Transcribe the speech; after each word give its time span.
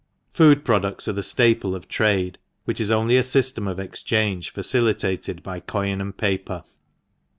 Food 0.33 0.65
products 0.65 1.07
are 1.07 1.11
the 1.13 1.21
staple 1.21 1.75
of 1.75 1.87
trade, 1.87 2.39
which 2.65 2.81
is 2.81 2.89
only 2.89 3.17
a 3.17 3.21
system 3.23 3.67
of 3.67 3.77
exchange 3.79 4.49
facilitated 4.49 5.43
by 5.43 5.59
coin 5.59 6.01
and 6.01 6.17
paper. 6.17 6.63